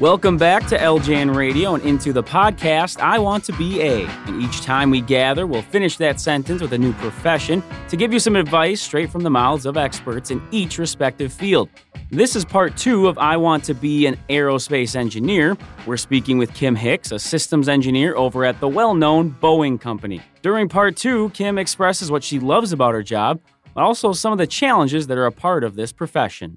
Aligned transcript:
Welcome 0.00 0.38
back 0.38 0.66
to 0.68 0.78
LJN 0.78 1.36
Radio 1.36 1.74
and 1.74 1.84
into 1.84 2.14
the 2.14 2.22
podcast, 2.22 3.00
I 3.00 3.18
Want 3.18 3.44
to 3.44 3.52
Be 3.52 3.82
A. 3.82 4.06
And 4.06 4.40
each 4.40 4.62
time 4.62 4.88
we 4.88 5.02
gather, 5.02 5.46
we'll 5.46 5.60
finish 5.60 5.98
that 5.98 6.18
sentence 6.18 6.62
with 6.62 6.72
a 6.72 6.78
new 6.78 6.94
profession 6.94 7.62
to 7.90 7.98
give 7.98 8.10
you 8.10 8.18
some 8.18 8.34
advice 8.34 8.80
straight 8.80 9.10
from 9.10 9.24
the 9.24 9.28
mouths 9.28 9.66
of 9.66 9.76
experts 9.76 10.30
in 10.30 10.40
each 10.52 10.78
respective 10.78 11.30
field. 11.30 11.68
This 12.08 12.34
is 12.34 12.46
part 12.46 12.78
two 12.78 13.08
of 13.08 13.18
I 13.18 13.36
Want 13.36 13.62
to 13.64 13.74
Be 13.74 14.06
an 14.06 14.16
Aerospace 14.30 14.96
Engineer. 14.96 15.54
We're 15.84 15.98
speaking 15.98 16.38
with 16.38 16.54
Kim 16.54 16.76
Hicks, 16.76 17.12
a 17.12 17.18
systems 17.18 17.68
engineer 17.68 18.16
over 18.16 18.46
at 18.46 18.58
the 18.58 18.68
well 18.68 18.94
known 18.94 19.36
Boeing 19.42 19.78
Company. 19.78 20.22
During 20.40 20.70
part 20.70 20.96
two, 20.96 21.28
Kim 21.34 21.58
expresses 21.58 22.10
what 22.10 22.24
she 22.24 22.40
loves 22.40 22.72
about 22.72 22.94
her 22.94 23.02
job, 23.02 23.38
but 23.74 23.82
also 23.82 24.14
some 24.14 24.32
of 24.32 24.38
the 24.38 24.46
challenges 24.46 25.08
that 25.08 25.18
are 25.18 25.26
a 25.26 25.32
part 25.32 25.62
of 25.62 25.76
this 25.76 25.92
profession 25.92 26.56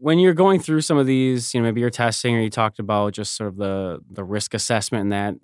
when 0.00 0.18
you're 0.18 0.34
going 0.34 0.58
through 0.60 0.80
some 0.80 0.96
of 0.96 1.06
these, 1.06 1.52
you 1.52 1.60
know, 1.60 1.64
maybe 1.64 1.82
you're 1.82 1.90
testing 1.90 2.34
or 2.34 2.40
you 2.40 2.50
talked 2.50 2.78
about 2.78 3.12
just 3.12 3.36
sort 3.36 3.48
of 3.48 3.56
the 3.56 4.00
the 4.10 4.24
risk 4.24 4.54
assessment 4.54 5.02
in 5.02 5.08
that 5.10 5.34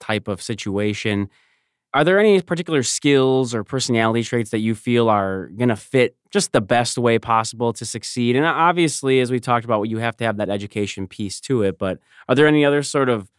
type 0.00 0.26
of 0.26 0.40
situation. 0.42 1.28
Are 1.94 2.04
there 2.04 2.18
any 2.18 2.40
particular 2.42 2.82
skills 2.82 3.54
or 3.54 3.62
personality 3.64 4.22
traits 4.22 4.50
that 4.50 4.58
you 4.58 4.74
feel 4.74 5.08
are 5.08 5.48
going 5.56 5.68
to 5.70 5.76
fit 5.76 6.16
just 6.30 6.52
the 6.52 6.60
best 6.60 6.98
way 6.98 7.18
possible 7.18 7.72
to 7.74 7.84
succeed? 7.84 8.36
And 8.36 8.44
uh, 8.44 8.48
obviously, 8.48 9.20
as 9.20 9.30
we 9.30 9.38
talked 9.40 9.64
about, 9.64 9.82
you 9.84 9.98
have 9.98 10.16
to 10.18 10.24
have 10.24 10.38
that 10.38 10.50
education 10.50 11.06
piece 11.06 11.40
to 11.42 11.62
it. 11.62 11.78
But 11.78 11.98
are 12.28 12.34
there 12.34 12.46
any 12.46 12.64
other 12.64 12.82
sort 12.82 13.08
of 13.08 13.30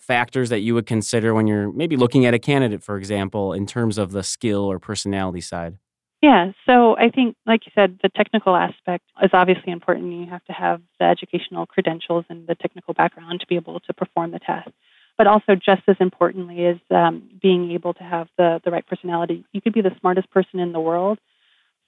factors 0.00 0.48
that 0.50 0.60
you 0.60 0.74
would 0.74 0.86
consider 0.86 1.32
when 1.34 1.46
you're 1.46 1.72
maybe 1.72 1.96
looking 1.96 2.26
at 2.26 2.34
a 2.34 2.38
candidate, 2.38 2.82
for 2.82 2.96
example, 2.96 3.52
in 3.52 3.66
terms 3.66 3.98
of 3.98 4.12
the 4.12 4.22
skill 4.22 4.62
or 4.62 4.78
personality 4.78 5.40
side? 5.40 5.76
Yeah, 6.22 6.52
so 6.66 6.96
I 6.96 7.10
think, 7.10 7.34
like 7.46 7.66
you 7.66 7.72
said, 7.74 7.98
the 8.00 8.08
technical 8.08 8.54
aspect 8.54 9.04
is 9.22 9.30
obviously 9.32 9.72
important. 9.72 10.12
You 10.12 10.30
have 10.30 10.44
to 10.44 10.52
have 10.52 10.80
the 11.00 11.06
educational 11.06 11.66
credentials 11.66 12.24
and 12.28 12.46
the 12.46 12.54
technical 12.54 12.94
background 12.94 13.40
to 13.40 13.46
be 13.48 13.56
able 13.56 13.80
to 13.80 13.92
perform 13.92 14.30
the 14.30 14.38
test. 14.38 14.70
But 15.18 15.26
also, 15.26 15.56
just 15.56 15.82
as 15.88 15.96
importantly, 15.98 16.64
is 16.64 16.78
um, 16.92 17.28
being 17.42 17.72
able 17.72 17.92
to 17.94 18.04
have 18.04 18.28
the, 18.38 18.60
the 18.64 18.70
right 18.70 18.86
personality. 18.86 19.44
You 19.52 19.60
could 19.60 19.74
be 19.74 19.82
the 19.82 19.94
smartest 19.98 20.30
person 20.30 20.60
in 20.60 20.70
the 20.72 20.80
world, 20.80 21.18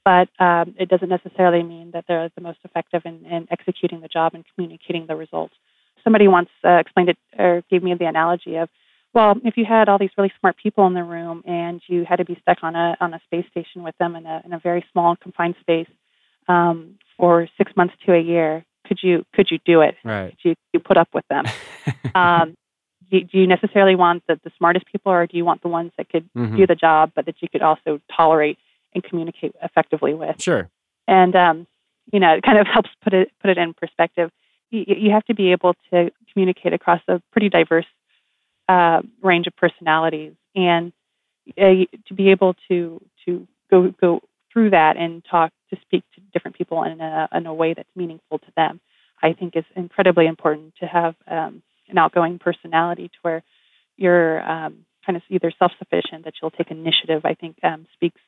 but 0.04 0.28
um, 0.40 0.74
it 0.78 0.88
doesn't 0.88 1.08
necessarily 1.08 1.62
mean 1.62 1.92
that 1.92 2.04
they're 2.08 2.28
the 2.34 2.42
most 2.42 2.58
effective 2.64 3.02
in, 3.04 3.24
in 3.24 3.46
executing 3.52 4.00
the 4.00 4.08
job 4.08 4.34
and 4.34 4.44
communicating 4.54 5.06
the 5.06 5.14
results. 5.14 5.54
Somebody 6.02 6.26
once 6.26 6.50
uh, 6.64 6.78
explained 6.78 7.10
it 7.10 7.18
or 7.38 7.62
gave 7.70 7.84
me 7.84 7.94
the 7.94 8.06
analogy 8.06 8.56
of 8.56 8.68
well, 9.14 9.36
if 9.44 9.56
you 9.56 9.64
had 9.64 9.88
all 9.88 9.98
these 9.98 10.10
really 10.18 10.32
smart 10.40 10.56
people 10.56 10.86
in 10.86 10.94
the 10.94 11.04
room 11.04 11.42
and 11.46 11.80
you 11.86 12.04
had 12.04 12.16
to 12.16 12.24
be 12.24 12.36
stuck 12.42 12.58
on 12.62 12.74
a 12.74 12.96
on 13.00 13.14
a 13.14 13.20
space 13.24 13.46
station 13.50 13.82
with 13.82 13.96
them 13.98 14.16
in 14.16 14.26
a 14.26 14.42
in 14.44 14.52
a 14.52 14.58
very 14.58 14.84
small 14.92 15.16
confined 15.16 15.54
space 15.60 15.88
um, 16.48 16.96
for 17.16 17.48
six 17.56 17.72
months 17.76 17.94
to 18.04 18.12
a 18.12 18.20
year, 18.20 18.64
could 18.86 18.98
you 19.02 19.24
could 19.32 19.48
you 19.50 19.58
do 19.64 19.80
it? 19.80 19.94
Right. 20.04 20.30
Could 20.30 20.50
you, 20.50 20.54
you 20.72 20.80
put 20.80 20.96
up 20.96 21.08
with 21.14 21.24
them? 21.28 21.44
um, 22.14 22.56
do, 23.10 23.20
do, 23.20 23.38
you 23.38 23.46
necessarily 23.46 23.94
want 23.94 24.24
the, 24.26 24.40
the 24.42 24.50
smartest 24.58 24.86
people, 24.86 25.12
or 25.12 25.26
do 25.26 25.36
you 25.36 25.44
want 25.44 25.62
the 25.62 25.68
ones 25.68 25.92
that 25.96 26.08
could 26.08 26.28
mm-hmm. 26.36 26.56
do 26.56 26.66
the 26.66 26.74
job, 26.74 27.12
but 27.14 27.26
that 27.26 27.36
you 27.40 27.48
could 27.48 27.62
also 27.62 28.00
tolerate 28.14 28.58
and 28.94 29.04
communicate 29.04 29.54
effectively 29.62 30.14
with? 30.14 30.42
Sure. 30.42 30.68
And 31.06 31.36
um, 31.36 31.66
you 32.12 32.20
know, 32.20 32.32
it 32.34 32.42
kind 32.42 32.58
of 32.58 32.66
helps 32.72 32.90
put 33.02 33.14
it 33.14 33.30
put 33.40 33.50
it 33.50 33.58
in 33.58 33.74
perspective. 33.74 34.30
You, 34.70 34.84
you 34.86 35.10
have 35.12 35.24
to 35.26 35.34
be 35.34 35.52
able 35.52 35.74
to 35.92 36.10
communicate 36.32 36.72
across 36.72 37.00
a 37.08 37.22
pretty 37.30 37.48
diverse 37.48 37.86
uh, 38.68 39.02
range 39.22 39.46
of 39.46 39.56
personalities, 39.56 40.32
and 40.54 40.92
uh, 41.58 41.84
to 42.06 42.14
be 42.14 42.30
able 42.30 42.54
to 42.68 43.00
to 43.26 43.46
go 43.70 43.92
go 44.00 44.20
through 44.52 44.70
that 44.70 44.96
and 44.96 45.24
talk 45.30 45.52
to 45.70 45.76
speak 45.82 46.04
to 46.14 46.20
different 46.32 46.56
people 46.56 46.84
in 46.84 47.00
a, 47.00 47.28
in 47.34 47.46
a 47.46 47.52
way 47.52 47.74
that's 47.74 47.88
meaningful 47.96 48.38
to 48.38 48.52
them, 48.56 48.80
I 49.22 49.32
think 49.32 49.56
is 49.56 49.64
incredibly 49.74 50.26
important 50.26 50.74
to 50.80 50.86
have 50.86 51.16
um, 51.26 51.62
an 51.88 51.98
outgoing 51.98 52.38
personality 52.38 53.08
to 53.08 53.18
where 53.22 53.42
you're 53.96 54.48
um, 54.48 54.86
kind 55.04 55.16
of 55.16 55.22
either 55.28 55.52
self-sufficient 55.58 56.24
that 56.24 56.34
you'll 56.40 56.52
take 56.52 56.70
initiative. 56.70 57.22
I 57.24 57.34
think 57.34 57.56
um, 57.62 57.86
speaks 57.94 58.20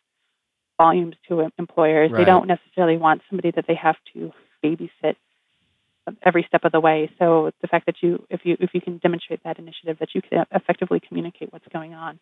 volumes 0.78 1.16
to 1.28 1.48
employers. 1.58 2.10
Right. 2.10 2.18
They 2.18 2.24
don't 2.24 2.48
necessarily 2.48 2.98
want 2.98 3.22
somebody 3.30 3.52
that 3.52 3.66
they 3.66 3.76
have 3.76 3.96
to 4.14 4.32
babysit 4.64 5.16
every 6.22 6.44
step 6.48 6.64
of 6.64 6.72
the 6.72 6.80
way. 6.80 7.10
So 7.18 7.50
the 7.62 7.68
fact 7.68 7.86
that 7.86 7.96
you, 8.00 8.24
if 8.30 8.40
you, 8.44 8.56
if 8.60 8.70
you 8.74 8.80
can 8.80 8.98
demonstrate 8.98 9.42
that 9.44 9.58
initiative, 9.58 9.98
that 10.00 10.10
you 10.14 10.22
can 10.22 10.44
effectively 10.52 11.00
communicate 11.06 11.52
what's 11.52 11.66
going 11.72 11.94
on, 11.94 12.18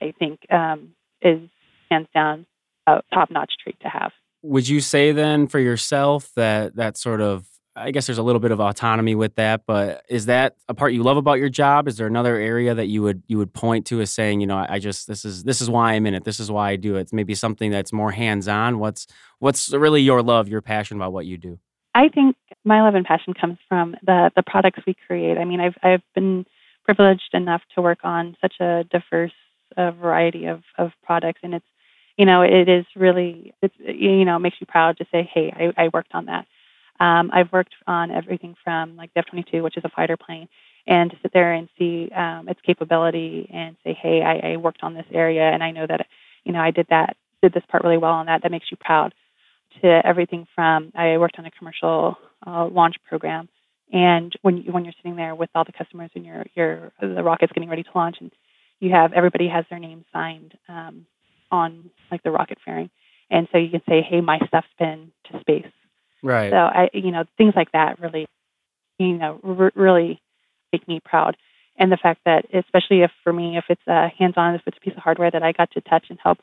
I 0.00 0.12
think 0.18 0.40
um, 0.50 0.92
is 1.22 1.48
hands 1.90 2.08
down 2.14 2.46
a 2.86 3.00
top-notch 3.12 3.52
trait 3.62 3.78
to 3.80 3.88
have. 3.88 4.12
Would 4.42 4.68
you 4.68 4.80
say 4.80 5.12
then 5.12 5.46
for 5.48 5.58
yourself 5.58 6.30
that 6.36 6.76
that 6.76 6.96
sort 6.96 7.20
of 7.20 7.46
I 7.78 7.90
guess 7.90 8.06
there's 8.06 8.18
a 8.18 8.22
little 8.22 8.40
bit 8.40 8.52
of 8.52 8.60
autonomy 8.60 9.14
with 9.14 9.34
that, 9.34 9.64
but 9.66 10.02
is 10.08 10.26
that 10.26 10.56
a 10.66 10.72
part 10.72 10.94
you 10.94 11.02
love 11.02 11.18
about 11.18 11.34
your 11.38 11.50
job? 11.50 11.88
Is 11.88 11.98
there 11.98 12.06
another 12.06 12.36
area 12.36 12.74
that 12.74 12.86
you 12.86 13.02
would 13.02 13.22
you 13.26 13.36
would 13.36 13.52
point 13.52 13.86
to 13.88 14.00
as 14.00 14.10
saying, 14.10 14.40
you 14.40 14.46
know, 14.46 14.64
I 14.66 14.78
just 14.78 15.06
this 15.06 15.26
is 15.26 15.44
this 15.44 15.60
is 15.60 15.68
why 15.68 15.92
I'm 15.92 16.06
in 16.06 16.14
it. 16.14 16.24
This 16.24 16.40
is 16.40 16.50
why 16.50 16.70
I 16.70 16.76
do 16.76 16.96
it. 16.96 17.02
It's 17.02 17.12
maybe 17.12 17.34
something 17.34 17.70
that's 17.70 17.92
more 17.92 18.12
hands 18.12 18.48
on. 18.48 18.78
What's 18.78 19.06
what's 19.40 19.72
really 19.72 20.00
your 20.00 20.22
love, 20.22 20.48
your 20.48 20.62
passion 20.62 20.96
about 20.96 21.12
what 21.12 21.26
you 21.26 21.36
do? 21.36 21.58
I 21.94 22.08
think 22.08 22.36
my 22.66 22.82
love 22.82 22.96
and 22.96 23.06
passion 23.06 23.32
comes 23.32 23.58
from 23.68 23.96
the 24.04 24.30
the 24.36 24.42
products 24.42 24.80
we 24.86 24.94
create. 25.06 25.38
I 25.38 25.44
mean, 25.44 25.60
I've 25.60 25.76
I've 25.82 26.02
been 26.14 26.44
privileged 26.84 27.30
enough 27.32 27.62
to 27.74 27.82
work 27.82 28.00
on 28.02 28.36
such 28.40 28.54
a 28.60 28.84
diverse 28.90 29.32
uh, 29.76 29.92
variety 29.92 30.46
of 30.46 30.62
of 30.76 30.90
products, 31.04 31.40
and 31.42 31.54
it's 31.54 31.66
you 32.18 32.26
know 32.26 32.42
it 32.42 32.68
is 32.68 32.84
really 32.96 33.54
it's 33.62 33.74
you 33.78 34.24
know 34.24 34.38
makes 34.38 34.56
you 34.60 34.66
proud 34.66 34.98
to 34.98 35.06
say, 35.12 35.28
hey, 35.32 35.52
I, 35.56 35.84
I 35.84 35.88
worked 35.94 36.12
on 36.12 36.26
that. 36.26 36.46
Um, 36.98 37.30
I've 37.32 37.52
worked 37.52 37.74
on 37.86 38.10
everything 38.10 38.56
from 38.64 38.96
like 38.96 39.12
the 39.14 39.20
F-22, 39.20 39.62
which 39.62 39.76
is 39.76 39.84
a 39.84 39.90
fighter 39.90 40.16
plane, 40.16 40.48
and 40.86 41.10
to 41.10 41.16
sit 41.22 41.32
there 41.32 41.52
and 41.52 41.68
see 41.78 42.10
um, 42.16 42.48
its 42.48 42.60
capability 42.66 43.48
and 43.52 43.76
say, 43.84 43.96
hey, 44.00 44.22
I, 44.22 44.52
I 44.52 44.56
worked 44.56 44.82
on 44.82 44.94
this 44.94 45.06
area, 45.12 45.42
and 45.42 45.62
I 45.62 45.70
know 45.70 45.86
that 45.86 46.06
you 46.44 46.52
know 46.52 46.60
I 46.60 46.72
did 46.72 46.88
that 46.90 47.16
did 47.42 47.52
this 47.52 47.64
part 47.68 47.84
really 47.84 47.98
well 47.98 48.12
on 48.12 48.26
that. 48.26 48.42
That 48.42 48.50
makes 48.50 48.72
you 48.72 48.76
proud 48.80 49.14
to 49.82 50.00
everything 50.04 50.48
from 50.54 50.90
I 50.96 51.18
worked 51.18 51.38
on 51.38 51.46
a 51.46 51.50
commercial 51.50 52.16
uh, 52.46 52.66
launch 52.66 52.96
program, 53.08 53.48
and 53.92 54.32
when 54.42 54.58
you, 54.58 54.72
when 54.72 54.84
you're 54.84 54.94
sitting 54.96 55.16
there 55.16 55.34
with 55.34 55.50
all 55.54 55.64
the 55.64 55.72
customers 55.72 56.10
and 56.14 56.24
your 56.24 56.44
your 56.54 56.92
the 57.00 57.22
rocket's 57.22 57.52
getting 57.52 57.68
ready 57.68 57.82
to 57.82 57.90
launch, 57.94 58.16
and 58.20 58.32
you 58.80 58.90
have 58.90 59.12
everybody 59.12 59.48
has 59.48 59.64
their 59.70 59.78
name 59.78 60.04
signed 60.12 60.54
um, 60.68 61.06
on 61.50 61.90
like 62.10 62.22
the 62.22 62.30
rocket 62.30 62.58
fairing, 62.64 62.90
and 63.30 63.48
so 63.52 63.58
you 63.58 63.70
can 63.70 63.82
say, 63.88 64.02
hey, 64.02 64.20
my 64.20 64.38
stuff's 64.48 64.66
been 64.78 65.12
to 65.30 65.40
space. 65.40 65.70
Right. 66.22 66.50
So 66.50 66.56
I 66.56 66.90
you 66.92 67.10
know 67.10 67.24
things 67.38 67.54
like 67.54 67.72
that 67.72 68.00
really 68.00 68.26
you 68.98 69.18
know 69.18 69.40
r- 69.42 69.72
really 69.74 70.20
make 70.72 70.86
me 70.88 71.00
proud. 71.04 71.36
And 71.78 71.92
the 71.92 71.98
fact 71.98 72.20
that, 72.24 72.46
especially 72.54 73.02
if 73.02 73.10
for 73.22 73.32
me, 73.32 73.58
if 73.58 73.64
it's 73.68 73.86
a 73.86 74.08
hands-on, 74.18 74.54
if 74.54 74.62
it's 74.66 74.78
a 74.78 74.80
piece 74.80 74.94
of 74.96 75.02
hardware 75.02 75.30
that 75.30 75.42
I 75.42 75.52
got 75.52 75.70
to 75.72 75.82
touch 75.82 76.06
and 76.08 76.18
help 76.22 76.38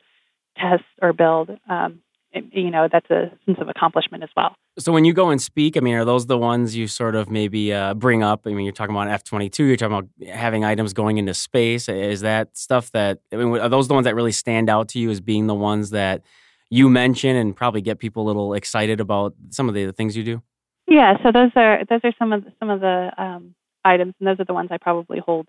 test 0.56 0.84
or 1.02 1.12
build, 1.12 1.50
um, 1.68 2.00
you 2.32 2.70
know 2.70 2.88
that's 2.90 3.10
a 3.10 3.32
sense 3.46 3.58
of 3.60 3.68
accomplishment 3.68 4.22
as 4.22 4.30
well. 4.36 4.56
So 4.76 4.90
when 4.90 5.04
you 5.04 5.12
go 5.12 5.30
and 5.30 5.40
speak, 5.40 5.76
I 5.76 5.80
mean, 5.80 5.94
are 5.94 6.04
those 6.04 6.26
the 6.26 6.36
ones 6.36 6.74
you 6.74 6.88
sort 6.88 7.14
of 7.14 7.30
maybe 7.30 7.72
uh, 7.72 7.94
bring 7.94 8.24
up? 8.24 8.42
I 8.44 8.50
mean, 8.50 8.64
you're 8.64 8.72
talking 8.72 8.94
about 8.94 9.08
F 9.08 9.22
twenty 9.22 9.48
two. 9.48 9.64
You're 9.64 9.76
talking 9.76 9.96
about 9.96 10.08
having 10.28 10.64
items 10.64 10.92
going 10.92 11.18
into 11.18 11.32
space. 11.32 11.88
Is 11.88 12.22
that 12.22 12.56
stuff 12.56 12.90
that 12.90 13.20
I 13.32 13.36
mean, 13.36 13.56
are 13.58 13.68
those 13.68 13.86
the 13.86 13.94
ones 13.94 14.04
that 14.04 14.16
really 14.16 14.32
stand 14.32 14.68
out 14.68 14.88
to 14.88 14.98
you 14.98 15.10
as 15.10 15.20
being 15.20 15.46
the 15.46 15.54
ones 15.54 15.90
that 15.90 16.22
you 16.70 16.88
mention 16.88 17.36
and 17.36 17.54
probably 17.54 17.82
get 17.82 18.00
people 18.00 18.24
a 18.24 18.26
little 18.26 18.52
excited 18.54 18.98
about 18.98 19.34
some 19.50 19.68
of 19.68 19.76
the 19.76 19.92
things 19.92 20.16
you 20.16 20.24
do? 20.24 20.42
Yeah. 20.88 21.22
So 21.22 21.30
those 21.30 21.52
are 21.54 21.84
those 21.88 22.00
are 22.02 22.12
some 22.18 22.32
of 22.32 22.44
the, 22.44 22.52
some 22.58 22.70
of 22.70 22.80
the 22.80 23.12
um, 23.16 23.54
items, 23.84 24.14
and 24.18 24.26
those 24.26 24.40
are 24.40 24.44
the 24.44 24.54
ones 24.54 24.70
I 24.72 24.78
probably 24.78 25.20
hold 25.20 25.46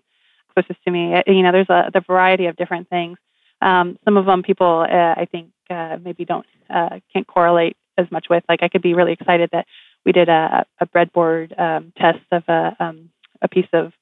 closest 0.54 0.84
to 0.84 0.90
me. 0.92 1.20
You 1.26 1.42
know, 1.42 1.50
there's 1.50 1.68
a 1.68 1.90
the 1.92 2.00
variety 2.00 2.46
of 2.46 2.54
different 2.54 2.88
things. 2.88 3.18
Um, 3.60 3.98
some 4.04 4.16
of 4.16 4.26
them 4.26 4.44
people 4.44 4.86
uh, 4.88 5.20
I 5.20 5.26
think 5.32 5.50
uh, 5.68 5.96
maybe 6.00 6.24
don't 6.24 6.46
uh, 6.70 7.00
can't 7.12 7.26
correlate 7.26 7.76
as 7.98 8.10
much 8.10 8.26
with. 8.28 8.44
Like 8.48 8.62
I 8.62 8.68
could 8.68 8.82
be 8.82 8.94
really 8.94 9.12
excited 9.12 9.50
that 9.52 9.66
we 10.04 10.12
did 10.12 10.28
a, 10.28 10.66
a 10.80 10.86
breadboard 10.86 11.58
um, 11.58 11.92
test 11.96 12.20
of 12.30 12.44
a 12.48 12.76
um, 12.78 13.10
a 13.42 13.48
piece 13.48 13.68
of 13.72 13.92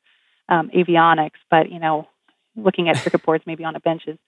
um, 0.49 0.71
avionics, 0.75 1.41
but 1.51 1.71
you 1.71 1.81
know, 1.81 2.07
looking 2.57 2.89
at 2.89 2.97
circuit 2.99 3.23
boards 3.25 3.45
maybe 3.47 3.65
on 3.65 3.75
a 3.77 3.81
bench 3.81 4.03
is 4.07 4.19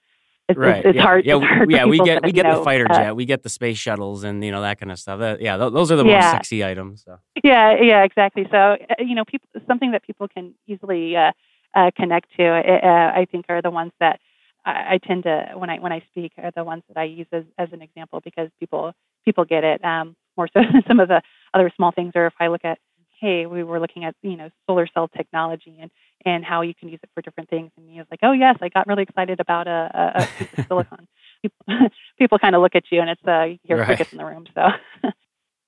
it's, 0.48 0.58
right. 0.58 0.76
it's, 0.76 0.86
it's 0.86 0.96
yeah. 0.96 1.02
hard. 1.02 1.26
Yeah, 1.26 1.40
hard 1.40 1.70
yeah. 1.70 1.84
We 1.86 1.98
get 1.98 2.24
we 2.24 2.30
get 2.32 2.44
know, 2.44 2.58
the 2.58 2.64
fighter 2.64 2.86
uh, 2.88 2.94
jet, 2.94 3.16
we 3.16 3.24
get 3.24 3.42
the 3.42 3.48
space 3.48 3.78
shuttles, 3.78 4.22
and 4.22 4.44
you 4.44 4.52
know 4.52 4.62
that 4.62 4.78
kind 4.78 4.92
of 4.92 4.98
stuff. 4.98 5.18
That, 5.18 5.40
yeah, 5.40 5.56
th- 5.56 5.72
those 5.72 5.90
are 5.90 5.96
the 5.96 6.04
yeah. 6.04 6.20
most 6.20 6.30
sexy 6.30 6.64
items. 6.64 7.02
So. 7.04 7.18
Yeah, 7.42 7.76
yeah, 7.80 8.04
exactly. 8.04 8.46
So 8.50 8.56
uh, 8.56 8.76
you 9.00 9.16
know, 9.16 9.24
people 9.24 9.48
something 9.66 9.90
that 9.90 10.04
people 10.04 10.28
can 10.28 10.54
easily 10.68 11.16
uh, 11.16 11.32
uh, 11.74 11.90
connect 11.96 12.28
to. 12.36 12.44
Uh, 12.46 13.12
I 13.18 13.26
think 13.30 13.46
are 13.48 13.60
the 13.60 13.70
ones 13.70 13.92
that 13.98 14.20
I, 14.66 14.94
I 14.94 14.98
tend 14.98 15.22
to 15.22 15.52
when 15.54 15.70
I 15.70 15.78
when 15.78 15.92
I 15.92 16.02
speak 16.10 16.32
are 16.36 16.50
the 16.54 16.64
ones 16.64 16.82
that 16.88 16.98
I 16.98 17.04
use 17.04 17.26
as, 17.32 17.44
as 17.56 17.68
an 17.72 17.80
example 17.80 18.20
because 18.22 18.50
people 18.60 18.92
people 19.24 19.44
get 19.44 19.64
it 19.64 19.84
um, 19.84 20.16
more 20.36 20.48
so 20.52 20.60
than 20.72 20.82
some 20.86 21.00
of 21.00 21.08
the 21.08 21.22
other 21.54 21.72
small 21.76 21.92
things. 21.92 22.12
Or 22.14 22.26
if 22.26 22.34
I 22.40 22.48
look 22.48 22.64
at 22.64 22.78
hey, 23.20 23.46
we 23.46 23.62
were 23.62 23.80
looking 23.80 24.04
at 24.04 24.14
you 24.22 24.36
know 24.36 24.50
solar 24.66 24.86
cell 24.92 25.08
technology 25.08 25.78
and 25.80 25.90
and 26.24 26.44
how 26.44 26.62
you 26.62 26.74
can 26.74 26.88
use 26.88 27.00
it 27.02 27.10
for 27.14 27.22
different 27.22 27.48
things, 27.48 27.70
and 27.76 27.88
he 27.88 27.98
was 27.98 28.06
like, 28.10 28.20
oh 28.22 28.32
yes, 28.32 28.56
I 28.60 28.68
got 28.68 28.86
really 28.86 29.04
excited 29.04 29.40
about 29.40 29.68
a, 29.68 29.90
a, 29.94 30.22
a 30.22 30.28
piece 30.38 30.58
of 30.58 30.66
silicon. 30.66 31.08
people, 31.42 31.88
people 32.18 32.38
kind 32.38 32.54
of 32.54 32.62
look 32.62 32.74
at 32.74 32.84
you, 32.90 33.00
and 33.00 33.10
it's 33.10 33.26
uh, 33.26 33.44
you 33.44 33.58
hear 33.62 33.78
right. 33.78 33.86
crickets 33.86 34.12
in 34.12 34.18
the 34.18 34.24
room. 34.24 34.46
So. 34.54 34.68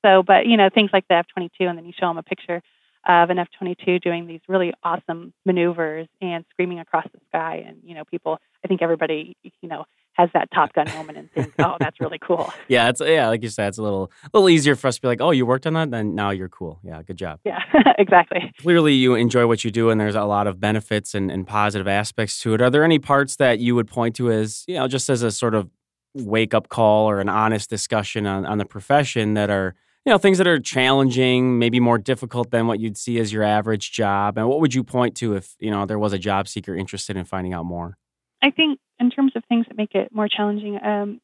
So, 0.04 0.22
but 0.22 0.46
you 0.46 0.56
know, 0.56 0.68
things 0.72 0.90
like 0.92 1.08
the 1.08 1.16
F 1.16 1.26
22, 1.34 1.64
and 1.64 1.76
then 1.76 1.84
you 1.84 1.92
show 1.98 2.06
them 2.06 2.18
a 2.18 2.22
picture 2.22 2.62
of 3.06 3.30
an 3.30 3.38
F 3.38 3.48
22 3.58 3.98
doing 4.00 4.26
these 4.26 4.40
really 4.48 4.72
awesome 4.82 5.32
maneuvers 5.46 6.08
and 6.20 6.44
screaming 6.50 6.80
across 6.80 7.06
the 7.12 7.20
sky. 7.28 7.64
And, 7.66 7.78
you 7.82 7.94
know, 7.94 8.04
people, 8.04 8.38
I 8.64 8.68
think 8.68 8.82
everybody, 8.82 9.36
you 9.42 9.68
know, 9.68 9.84
has 10.18 10.28
that 10.34 10.50
Top 10.52 10.72
Gun 10.72 10.86
moment 10.96 11.16
and 11.16 11.30
thinks, 11.30 11.54
"Oh, 11.60 11.76
that's 11.78 12.00
really 12.00 12.18
cool." 12.18 12.52
yeah, 12.68 12.88
it's 12.88 13.00
yeah, 13.00 13.28
like 13.28 13.42
you 13.42 13.48
said, 13.48 13.68
it's 13.68 13.78
a 13.78 13.82
little 13.82 14.10
a 14.24 14.30
little 14.34 14.48
easier 14.50 14.74
for 14.74 14.88
us 14.88 14.96
to 14.96 15.00
be 15.00 15.06
like, 15.06 15.20
"Oh, 15.20 15.30
you 15.30 15.46
worked 15.46 15.66
on 15.66 15.74
that, 15.74 15.92
then 15.92 16.16
now 16.16 16.30
you're 16.30 16.48
cool." 16.48 16.80
Yeah, 16.82 17.00
good 17.02 17.16
job. 17.16 17.38
Yeah, 17.44 17.60
exactly. 17.98 18.52
Clearly, 18.60 18.94
you 18.94 19.14
enjoy 19.14 19.46
what 19.46 19.64
you 19.64 19.70
do, 19.70 19.90
and 19.90 20.00
there's 20.00 20.16
a 20.16 20.24
lot 20.24 20.48
of 20.48 20.58
benefits 20.58 21.14
and, 21.14 21.30
and 21.30 21.46
positive 21.46 21.86
aspects 21.86 22.40
to 22.42 22.54
it. 22.54 22.60
Are 22.60 22.68
there 22.68 22.82
any 22.82 22.98
parts 22.98 23.36
that 23.36 23.60
you 23.60 23.76
would 23.76 23.86
point 23.86 24.16
to 24.16 24.32
as 24.32 24.64
you 24.66 24.74
know, 24.74 24.88
just 24.88 25.08
as 25.08 25.22
a 25.22 25.30
sort 25.30 25.54
of 25.54 25.70
wake 26.14 26.52
up 26.52 26.68
call 26.68 27.08
or 27.08 27.20
an 27.20 27.28
honest 27.28 27.70
discussion 27.70 28.26
on, 28.26 28.44
on 28.44 28.58
the 28.58 28.64
profession 28.64 29.34
that 29.34 29.50
are 29.50 29.76
you 30.04 30.12
know 30.12 30.18
things 30.18 30.38
that 30.38 30.46
are 30.46 30.58
challenging 30.58 31.58
maybe 31.58 31.80
more 31.80 31.98
difficult 31.98 32.50
than 32.50 32.66
what 32.66 32.80
you'd 32.80 32.96
see 32.96 33.18
as 33.18 33.32
your 33.32 33.42
average 33.42 33.92
job 33.92 34.38
and 34.38 34.48
what 34.48 34.60
would 34.60 34.74
you 34.74 34.84
point 34.84 35.16
to 35.16 35.34
if 35.34 35.54
you 35.58 35.70
know 35.70 35.86
there 35.86 35.98
was 35.98 36.12
a 36.12 36.18
job 36.18 36.48
seeker 36.48 36.74
interested 36.74 37.16
in 37.16 37.24
finding 37.24 37.52
out 37.52 37.64
more? 37.64 37.98
I 38.42 38.50
think 38.50 38.78
in 39.00 39.10
terms 39.10 39.32
of 39.36 39.44
things 39.48 39.66
that 39.68 39.76
make 39.76 39.94
it 39.94 40.08
more 40.12 40.28
challenging 40.28 40.78
um, 40.82 41.20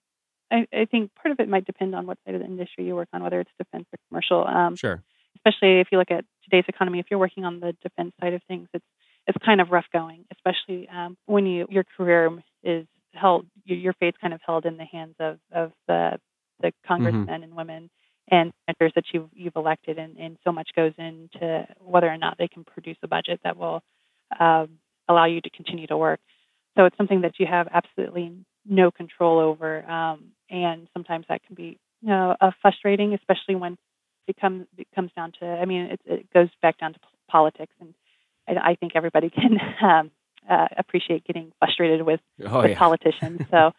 I, 0.50 0.67
I, 0.73 0.85
think 0.85 1.15
part 1.15 1.32
of 1.32 1.41
it 1.41 1.49
might 1.49 1.65
depend 1.65 1.94
on 1.94 2.06
what 2.06 2.19
side 2.25 2.35
of 2.35 2.41
the 2.41 2.47
industry 2.47 2.85
you 2.85 2.94
work 2.94 3.09
on 3.12 3.23
whether 3.23 3.41
it's 3.41 3.50
defense 3.59 3.87
or 3.93 3.99
commercial 4.09 4.47
um, 4.47 4.77
sure. 4.77 5.03
especially 5.37 5.81
if 5.81 5.88
you 5.91 5.99
look 5.99 6.11
at 6.11 6.25
today's 6.44 6.65
economy 6.69 6.99
if 6.99 7.06
you're 7.11 7.20
working 7.20 7.44
on 7.44 7.61
the 7.61 7.75
defense 7.82 8.12
side 8.20 8.35
of 8.35 8.43
things 8.49 8.69
it's 8.75 8.85
it's 9.27 9.38
kind 9.44 9.61
of 9.61 9.70
rough 9.70 9.87
going 9.93 10.25
especially 10.32 10.88
um, 10.88 11.17
when 11.27 11.47
you 11.47 11.67
your 11.70 11.85
career 11.97 12.31
is 12.62 12.87
held 13.15 13.47
your 13.65 13.94
fate's 13.94 14.19
kind 14.20 14.35
of 14.35 14.41
held 14.44 14.67
in 14.67 14.77
the 14.77 14.85
hands 14.85 15.15
of 15.19 15.38
of 15.53 15.73
the 15.88 16.19
the 16.61 16.73
congressmen 16.87 17.27
mm-hmm. 17.27 17.43
and 17.43 17.55
women 17.55 17.91
and 18.29 18.53
senators 18.67 18.93
that 18.94 19.05
you've 19.12 19.29
you've 19.35 19.56
elected, 19.56 19.99
and, 19.99 20.17
and 20.17 20.38
so 20.44 20.53
much 20.53 20.71
goes 20.75 20.93
into 20.99 21.67
whether 21.81 22.09
or 22.09 22.17
not 22.17 22.38
they 22.38 22.49
can 22.49 22.65
produce 22.65 22.97
a 23.03 23.09
budget 23.09 23.41
that 23.44 23.56
will 23.56 23.82
um, 24.38 24.79
allow 25.09 25.26
you 25.26 25.41
to 25.41 25.50
continue 25.50 25.87
to 25.87 25.97
work. 25.97 26.21
So 26.76 26.87
it's 26.87 26.97
something 26.97 27.21
that 27.21 27.38
you 27.38 27.47
have 27.47 27.69
absolutely 27.73 28.32
no 28.67 28.91
control 28.91 29.38
over, 29.38 29.88
um, 29.88 30.32
and 30.50 30.88
sometimes 30.93 31.26
that 31.29 31.43
can 31.44 31.55
be 31.55 31.79
you 32.00 32.09
know 32.09 32.35
uh, 32.41 32.50
frustrating, 32.62 33.15
especially 33.15 33.56
when 33.56 33.76
it 34.27 34.37
comes 34.41 34.67
it 34.79 34.88
comes 34.94 35.11
down 35.15 35.32
to. 35.41 35.47
I 35.47 35.65
mean, 35.65 35.82
it, 35.93 36.00
it 36.06 36.32
goes 36.32 36.49
back 36.62 36.79
down 36.79 36.94
to 36.94 36.99
politics, 37.29 37.73
and 37.81 37.94
I, 38.49 38.70
I 38.70 38.75
think 38.77 38.93
everybody 38.94 39.31
can 39.35 39.59
um, 39.82 40.11
uh, 40.49 40.69
appreciate 40.77 41.25
getting 41.25 41.53
frustrated 41.59 42.03
with, 42.03 42.20
oh, 42.47 42.62
with 42.62 42.70
yeah. 42.70 42.79
politicians. 42.79 43.43
So 43.50 43.73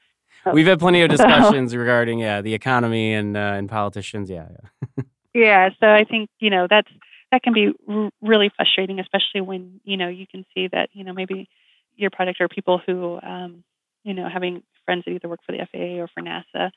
We've 0.53 0.68
had 0.68 0.80
plenty 0.80 1.01
of 1.01 1.09
discussions 1.18 1.75
regarding 1.75 2.19
yeah 2.19 2.42
the 2.42 2.53
economy 2.53 3.13
and 3.13 3.36
uh, 3.36 3.53
and 3.56 3.69
politicians. 3.69 4.30
Yeah, 4.30 4.47
yeah. 4.51 5.03
yeah. 5.33 5.69
So 5.80 5.88
I 5.88 6.03
think 6.03 6.30
you 6.39 6.50
know 6.50 6.68
that's 6.69 6.89
that 7.31 7.44
can 7.44 7.53
be 7.53 7.71
r- 7.88 8.12
really 8.21 8.51
frustrating, 8.56 9.00
especially 9.00 9.42
when 9.42 9.81
you 9.83 9.97
know 9.97 10.07
you 10.07 10.27
can 10.27 10.45
see 10.53 10.68
that 10.71 10.89
you 10.94 11.03
know 11.03 11.13
maybe 11.13 11.50
your 11.95 12.09
product 12.09 12.42
or 12.42 12.47
people 12.47 12.81
who 12.86 13.19
um, 13.21 13.63
you 14.03 14.13
know 14.13 14.30
having 14.30 14.63
friends 14.86 15.03
that 15.06 15.12
either 15.12 15.30
work 15.30 15.42
for 15.45 15.51
the 15.51 15.65
FAA 15.71 16.01
or 16.01 16.07
for 16.13 16.21
NASA 16.21 16.71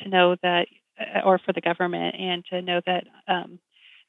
to 0.00 0.08
know 0.08 0.36
that 0.42 0.66
uh, 1.00 1.20
or 1.24 1.38
for 1.38 1.52
the 1.52 1.60
government 1.60 2.14
and 2.18 2.44
to 2.46 2.62
know 2.62 2.80
that 2.86 3.04
um, 3.26 3.58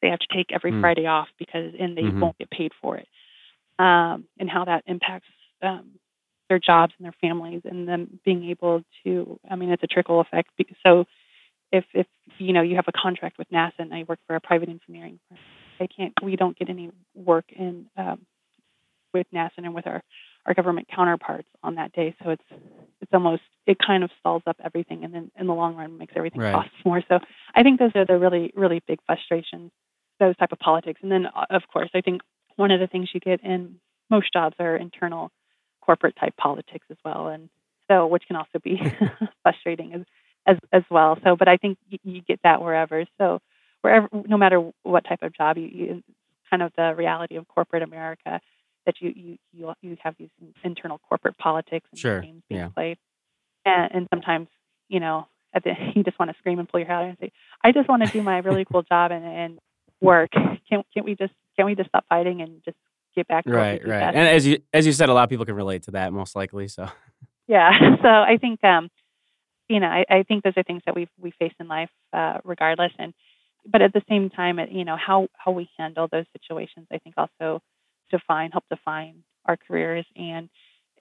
they 0.02 0.10
have 0.10 0.20
to 0.20 0.28
take 0.34 0.48
every 0.52 0.72
mm. 0.72 0.82
Friday 0.82 1.06
off 1.06 1.28
because 1.38 1.74
and 1.80 1.98
they 1.98 2.04
mm-hmm. 2.04 2.20
won't 2.20 2.38
get 2.38 2.50
paid 2.50 2.72
for 2.82 2.98
it, 2.98 3.08
um, 3.78 4.26
and 4.38 4.50
how 4.50 4.66
that 4.66 4.84
impacts 4.88 5.28
um, 5.62 5.92
their 6.50 6.60
jobs 6.60 6.94
and 6.98 7.06
their 7.06 7.16
families 7.22 7.62
and 7.64 7.88
them 7.88 8.20
being 8.26 8.50
able 8.50 8.84
to 9.04 9.40
i 9.50 9.56
mean 9.56 9.70
it's 9.70 9.84
a 9.84 9.88
trickle 9.88 10.20
effect. 10.20 10.50
So 10.86 11.06
if 11.72 11.86
if 11.94 12.08
you 12.38 12.54
know 12.54 12.62
you 12.62 12.76
have 12.76 12.88
a 12.88 12.92
contract 12.92 13.38
with 13.38 13.50
nasa 13.50 13.80
and 13.80 13.94
i 13.94 14.04
work 14.08 14.20
for 14.28 14.36
a 14.36 14.42
private 14.42 14.70
engineering 14.70 15.20
firm 15.30 15.38
i 15.80 15.88
can't 15.88 16.14
we 16.24 16.36
don't 16.36 16.58
get 16.58 16.70
any 16.70 16.90
work 17.14 17.46
in 17.52 17.86
um, 17.96 18.26
with 19.14 19.28
nasa 19.34 19.52
and 19.58 19.74
with 19.74 19.88
our 19.88 20.02
our 20.46 20.54
government 20.54 20.88
counterparts 20.94 21.48
on 21.64 21.76
that 21.76 21.92
day. 21.94 22.16
So 22.24 22.32
it's 22.32 22.44
it's 23.02 23.14
almost 23.14 23.44
it 23.66 23.78
kind 23.86 24.04
of 24.04 24.10
stalls 24.20 24.44
up 24.48 24.58
everything 24.64 25.04
and 25.04 25.14
then 25.14 25.32
in 25.40 25.48
the 25.48 25.54
long 25.54 25.76
run 25.76 25.98
makes 25.98 26.14
everything 26.16 26.42
right. 26.42 26.54
cost 26.54 26.70
more. 26.86 27.02
So 27.08 27.20
i 27.56 27.64
think 27.64 27.80
those 27.80 27.92
are 27.96 28.06
the 28.06 28.18
really 28.18 28.52
really 28.56 28.82
big 28.88 29.00
frustrations 29.06 29.72
those 30.20 30.36
type 30.36 30.52
of 30.52 30.60
politics. 30.60 31.00
And 31.02 31.12
then 31.12 31.28
of 31.50 31.64
course 31.72 31.90
i 31.94 32.02
think 32.02 32.22
one 32.56 32.72
of 32.72 32.80
the 32.80 32.88
things 32.88 33.10
you 33.14 33.20
get 33.20 33.44
in 33.44 33.76
most 34.10 34.34
jobs 34.34 34.56
are 34.60 34.76
internal 34.76 35.32
corporate 35.90 36.16
type 36.20 36.38
politics 36.38 36.86
as 36.92 36.98
well, 37.04 37.30
and 37.30 37.50
so 37.90 38.06
which 38.06 38.28
can 38.28 38.36
also 38.36 38.60
be 38.64 38.78
hmm. 38.78 39.06
frustrating 39.42 39.96
as, 39.96 40.02
as 40.46 40.58
as 40.72 40.84
well. 40.92 41.18
So, 41.24 41.36
but 41.36 41.48
I 41.48 41.58
think 41.58 41.80
you, 41.90 41.98
you, 42.04 42.22
get 42.22 42.40
that 42.44 42.62
wherever. 42.62 43.06
So, 43.18 43.40
wherever, 43.82 44.08
no 44.14 44.38
matter 44.38 44.70
what 44.84 45.04
type 45.06 45.24
of 45.24 45.34
job 45.34 45.58
you, 45.58 45.64
you 45.64 46.04
kind 46.48 46.62
of 46.62 46.72
the 46.78 46.94
reality 46.96 47.38
of 47.38 47.48
corporate 47.48 47.82
America 47.82 48.40
that 48.86 48.96
you 49.00 49.14
you 49.16 49.38
you, 49.52 49.74
you 49.82 49.98
have 50.04 50.14
these 50.20 50.30
internal 50.64 51.00
corporate 51.10 51.40
politics 51.40 51.88
and 51.92 52.00
sure. 52.00 52.22
games 52.22 52.44
being 52.48 52.62
yeah. 52.62 52.70
played, 52.70 53.00
and, 53.66 53.90
and 53.92 54.08
sometimes 54.12 54.48
you 54.90 55.00
know 55.00 55.28
at 55.56 55.64
the 55.64 55.74
you 55.96 56.04
just 56.04 56.20
want 56.20 56.30
to 56.30 56.38
scream 56.38 56.60
and 56.60 56.70
pull 56.70 56.80
your 56.80 56.88
hair 56.88 56.98
out 56.98 57.06
and 57.06 57.18
say, 57.20 57.32
I 57.64 57.72
just 57.72 57.90
want 57.90 58.06
to 58.06 58.12
do 58.12 58.22
my 58.22 58.38
really 58.38 58.64
cool 58.64 58.84
job 58.84 59.10
and, 59.10 59.26
and 59.26 59.60
work. 60.02 60.30
Can't 60.70 60.86
can't 60.94 61.04
we 61.04 61.16
just 61.16 61.34
can't 61.56 61.66
we 61.66 61.74
just 61.74 61.90
stop 61.90 62.06
fighting 62.08 62.42
and 62.42 62.62
just 62.64 62.78
get 63.16 63.28
back 63.28 63.46
to 63.46 63.52
right 63.52 63.86
right 63.88 64.16
and 64.16 64.28
as 64.28 64.46
you 64.46 64.60
as 64.74 64.86
you 64.86 64.94
said 64.94 65.10
a 65.10 65.14
lot 65.14 65.24
of 65.24 65.30
people 65.30 65.46
can 65.46 65.56
relate 65.56 65.84
to 65.84 65.92
that 65.92 66.14
most 66.14 66.36
likely 66.36 66.68
so 66.68 66.88
yeah 67.48 67.72
so 68.02 68.08
i 68.08 68.38
think 68.40 68.64
um 68.64 68.90
you 69.68 69.80
know 69.80 69.88
i, 69.88 70.06
I 70.10 70.24
think 70.24 70.44
those 70.44 70.54
are 70.58 70.64
things 70.64 70.82
that 70.86 70.96
we 70.96 71.08
we 71.20 71.32
face 71.32 71.54
in 71.60 71.68
life 71.68 71.90
uh, 72.14 72.40
regardless 72.44 72.92
and 72.98 73.14
but 73.66 73.82
at 73.82 73.94
the 73.94 74.02
same 74.10 74.30
time 74.30 74.60
you 74.72 74.86
know 74.86 74.98
how 74.98 75.28
how 75.34 75.52
we 75.52 75.70
handle 75.78 76.08
those 76.12 76.26
situations 76.34 76.88
i 76.92 76.98
think 76.98 77.16
also 77.18 77.62
define 78.10 78.52
help 78.52 78.66
define 78.70 79.24
our 79.46 79.58
careers 79.58 80.06
and 80.16 80.50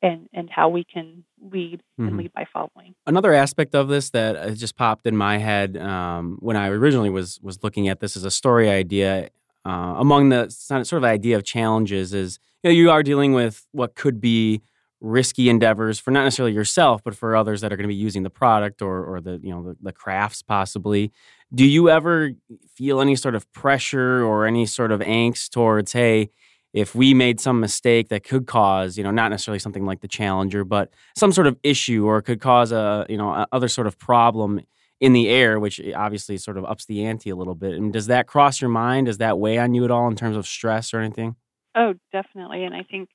and 0.03 0.29
and 0.33 0.49
how 0.51 0.69
we 0.69 0.85
can 0.85 1.25
lead 1.41 1.83
and 1.99 2.09
mm-hmm. 2.09 2.19
lead 2.19 2.33
by 2.33 2.47
following. 2.53 2.95
Another 3.07 3.33
aspect 3.33 3.75
of 3.75 3.89
this 3.89 4.11
that 4.11 4.55
just 4.57 4.77
popped 4.77 5.07
in 5.07 5.17
my 5.17 5.39
head 5.39 5.77
um, 5.77 6.39
when 6.41 6.57
I 6.57 6.69
originally 6.69 7.11
was 7.11 7.41
was 7.43 7.63
looking 7.63 7.89
at 7.89 8.01
this 8.01 8.17
as 8.17 8.25
a 8.25 8.31
story 8.31 8.71
idea 8.71 9.31
uh, 9.69 9.95
among 9.99 10.31
the 10.31 10.49
sort 10.51 10.93
of 10.93 11.05
idea 11.05 11.37
of 11.37 11.45
challenges 11.45 12.15
is 12.15 12.39
you 12.63 12.71
know 12.71 12.75
you 12.75 12.91
are 12.91 13.03
dealing 13.03 13.35
with 13.35 13.67
what 13.73 13.95
could 13.95 14.21
be 14.21 14.63
risky 15.01 15.49
endeavors 15.49 16.01
for 16.01 16.11
not 16.11 16.25
necessarily 16.25 16.53
yourself 16.53 17.05
but 17.05 17.15
for 17.15 17.37
others 17.37 17.61
that 17.61 17.73
are 17.73 17.77
going 17.77 17.85
to 17.85 17.89
be 17.89 17.95
using 17.95 18.23
the 18.25 18.31
product 18.31 18.83
or 18.83 19.05
or 19.05 19.21
the 19.21 19.39
you 19.43 19.51
know 19.51 19.63
the, 19.63 19.77
the 19.83 19.93
crafts 19.93 20.43
possibly. 20.43 21.13
Do 21.55 21.65
you 21.65 21.89
ever 21.89 22.31
feel 22.75 23.01
any 23.01 23.17
sort 23.17 23.35
of 23.35 23.51
pressure 23.53 24.23
or 24.25 24.47
any 24.47 24.67
sort 24.67 24.91
of 24.91 25.01
angst 25.01 25.51
towards 25.51 25.93
hey 25.93 26.31
if 26.75 26.95
we 26.95 27.15
made 27.15 27.41
some 27.41 27.61
mistake 27.61 28.09
that 28.09 28.25
could 28.25 28.47
cause 28.47 28.99
you 28.99 29.05
know 29.05 29.11
not 29.11 29.31
necessarily 29.31 29.59
something 29.59 29.85
like 29.85 30.01
the 30.01 30.09
challenger 30.09 30.65
but 30.65 30.93
some 31.17 31.33
sort 31.33 31.47
of 31.47 31.57
issue 31.63 32.07
or 32.07 32.21
could 32.23 32.41
cause 32.41 32.73
a 32.73 33.07
you 33.09 33.17
know 33.17 33.31
a 33.31 33.47
other 33.53 33.69
sort 33.69 33.87
of 33.87 33.99
problem 33.99 34.61
in 35.01 35.13
the 35.13 35.29
air, 35.29 35.61
which 35.61 35.81
obviously 35.95 36.37
sort 36.37 36.57
of 36.57 36.65
ups 36.65 36.85
the 36.87 37.05
ante 37.05 37.31
a 37.31 37.37
little 37.37 37.55
bit. 37.55 37.75
And 37.75 37.93
does 37.93 38.07
that 38.07 38.27
cross 38.27 38.61
your 38.61 38.71
mind? 38.71 39.07
Does 39.07 39.19
that 39.19 39.39
weigh 39.39 39.59
on 39.59 39.75
you 39.75 39.85
at 39.85 39.91
all 39.91 40.09
in 40.09 40.17
terms 40.17 40.37
of 40.37 40.47
stress 40.47 40.93
or 40.93 41.01
anything? 41.01 41.37
Oh, 41.75 41.95
definitely. 42.13 42.65
And 42.65 42.75
I 42.75 42.83
think 42.83 43.09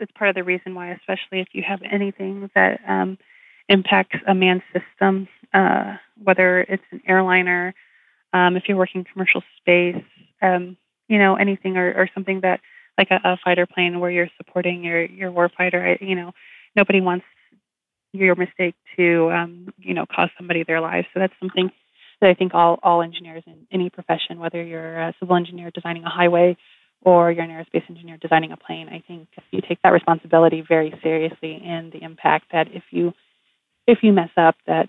it's 0.00 0.12
part 0.12 0.30
of 0.30 0.36
the 0.36 0.44
reason 0.44 0.74
why, 0.74 0.90
especially 0.92 1.40
if 1.40 1.48
you 1.52 1.62
have 1.66 1.80
anything 1.90 2.50
that 2.54 2.80
um, 2.86 3.18
impacts 3.68 4.16
a 4.26 4.34
manned 4.34 4.62
system, 4.72 5.28
uh, 5.52 5.96
whether 6.22 6.60
it's 6.60 6.84
an 6.90 7.02
airliner, 7.06 7.74
um, 8.32 8.56
if 8.56 8.64
you're 8.66 8.76
working 8.76 9.04
commercial 9.10 9.42
space, 9.58 10.02
um, 10.40 10.76
you 11.08 11.18
know, 11.18 11.36
anything 11.36 11.76
or, 11.76 11.92
or 11.92 12.08
something 12.14 12.40
that 12.42 12.60
like 12.96 13.10
a, 13.10 13.20
a, 13.24 13.38
fighter 13.42 13.66
plane 13.66 14.00
where 14.00 14.10
you're 14.10 14.28
supporting 14.36 14.84
your 14.84 15.04
your 15.04 15.30
warfighter, 15.30 16.00
you 16.00 16.14
know, 16.14 16.32
nobody 16.76 17.00
wants 17.00 17.24
your 18.12 18.34
mistake 18.34 18.74
to 18.96 19.30
um, 19.30 19.68
you 19.78 19.94
know 19.94 20.06
cost 20.06 20.32
somebody 20.36 20.64
their 20.64 20.80
lives. 20.80 21.06
So 21.14 21.20
that's 21.20 21.34
something 21.40 21.70
that 22.20 22.30
I 22.30 22.34
think 22.34 22.54
all 22.54 22.78
all 22.82 23.02
engineers 23.02 23.44
in 23.46 23.66
any 23.72 23.90
profession, 23.90 24.38
whether 24.38 24.62
you're 24.62 25.00
a 25.00 25.14
civil 25.20 25.36
engineer 25.36 25.70
designing 25.70 26.04
a 26.04 26.10
highway 26.10 26.56
or 27.02 27.30
you're 27.30 27.44
an 27.44 27.50
aerospace 27.50 27.88
engineer 27.88 28.16
designing 28.20 28.52
a 28.52 28.56
plane, 28.56 28.88
I 28.88 29.02
think 29.06 29.28
you 29.52 29.60
take 29.60 29.80
that 29.82 29.92
responsibility 29.92 30.64
very 30.66 30.92
seriously 31.02 31.62
and 31.64 31.92
the 31.92 32.02
impact 32.02 32.46
that 32.52 32.68
if 32.72 32.82
you 32.90 33.12
if 33.86 33.98
you 34.02 34.12
mess 34.12 34.30
up 34.36 34.56
that 34.66 34.88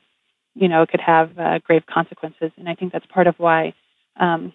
you 0.56 0.68
know 0.68 0.82
it 0.84 0.90
could 0.90 1.02
have 1.02 1.38
uh, 1.38 1.60
grave 1.60 1.84
consequences. 1.92 2.52
And 2.58 2.68
I 2.68 2.76
think 2.76 2.94
that's 2.94 3.06
part 3.06 3.28
of 3.28 3.36
why 3.38 3.74
um, 4.20 4.54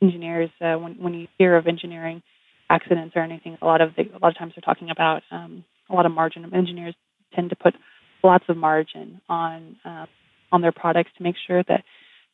engineers 0.00 0.50
uh, 0.60 0.74
when 0.74 0.94
when 0.94 1.14
you 1.14 1.28
hear 1.38 1.56
of 1.56 1.66
engineering 1.66 2.22
accidents 2.70 3.14
or 3.16 3.22
anything, 3.22 3.58
a 3.60 3.66
lot 3.66 3.80
of 3.80 3.94
the, 3.96 4.02
a 4.02 4.18
lot 4.22 4.28
of 4.28 4.38
times 4.38 4.52
they're 4.54 4.74
talking 4.74 4.90
about 4.90 5.22
um, 5.30 5.64
a 5.90 5.94
lot 5.94 6.06
of 6.06 6.12
margin. 6.12 6.44
Of 6.44 6.54
engineers 6.54 6.94
tend 7.34 7.50
to 7.50 7.56
put 7.56 7.74
lots 8.22 8.44
of 8.48 8.56
margin 8.56 9.20
on 9.28 9.76
uh, 9.84 10.06
on 10.52 10.60
their 10.60 10.72
products 10.72 11.10
to 11.16 11.22
make 11.22 11.36
sure 11.46 11.62
that 11.64 11.84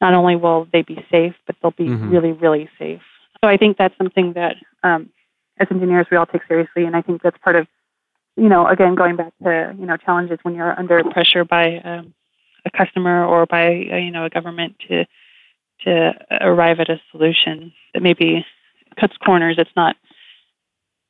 not 0.00 0.14
only 0.14 0.36
will 0.36 0.66
they 0.72 0.82
be 0.82 1.04
safe, 1.10 1.34
but 1.46 1.56
they'll 1.60 1.70
be 1.70 1.84
mm-hmm. 1.86 2.10
really, 2.10 2.32
really 2.32 2.68
safe. 2.78 3.00
So 3.42 3.48
I 3.48 3.56
think 3.56 3.76
that's 3.76 3.96
something 3.98 4.34
that 4.34 4.56
um, 4.82 5.10
as 5.58 5.68
engineers 5.70 6.06
we 6.10 6.16
all 6.16 6.26
take 6.26 6.42
seriously, 6.48 6.84
and 6.84 6.96
I 6.96 7.02
think 7.02 7.22
that's 7.22 7.38
part 7.38 7.56
of 7.56 7.66
you 8.36 8.48
know 8.48 8.66
again 8.66 8.94
going 8.94 9.16
back 9.16 9.32
to 9.42 9.74
you 9.78 9.86
know 9.86 9.96
challenges 9.96 10.38
when 10.42 10.54
you're 10.54 10.78
under 10.78 11.02
pressure 11.04 11.44
by 11.44 11.78
um, 11.78 12.14
a 12.64 12.70
customer 12.70 13.24
or 13.24 13.46
by 13.46 13.66
uh, 13.66 13.96
you 13.96 14.10
know 14.10 14.24
a 14.24 14.30
government 14.30 14.76
to 14.88 15.04
to 15.84 16.12
arrive 16.40 16.80
at 16.80 16.90
a 16.90 17.00
solution 17.10 17.72
that 17.94 18.02
maybe 18.02 18.44
cuts 18.98 19.16
corners. 19.24 19.56
It's 19.58 19.70
not, 19.76 19.96